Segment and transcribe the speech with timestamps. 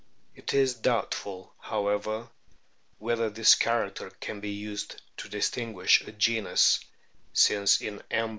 [0.33, 2.27] It is doubtful, however,
[2.97, 6.79] whether this character can be used to distinguish a genus
[7.33, 8.29] since in M.